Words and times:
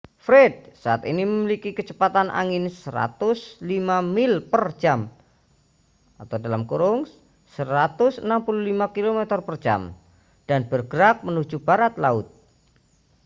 fred 0.25 0.55
saat 0.83 1.01
ini 1.11 1.21
memiliki 1.31 1.69
kecepatan 1.77 2.27
angin 2.41 2.63
105 2.65 3.53
mil 4.15 4.33
per 4.51 4.63
jam 4.81 4.99
165 6.17 7.45
km/jam 8.97 9.81
dan 10.49 10.61
bergerak 10.71 11.17
menuju 11.27 11.57
barat 11.67 11.93
laut 12.03 12.27